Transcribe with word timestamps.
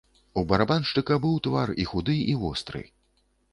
У 0.41 0.43
барабаншчыка 0.51 1.17
быў 1.27 1.37
твар 1.49 1.75
і 1.85 1.87
худы 1.93 2.19
і 2.35 2.37
востры. 2.47 2.85